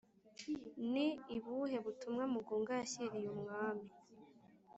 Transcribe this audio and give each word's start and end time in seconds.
Ni 0.91 1.05
ibuhe 1.35 1.77
butumwa 1.85 2.23
mugunga 2.33 2.71
yashyiriye 2.79 3.27
umwami 3.35 3.87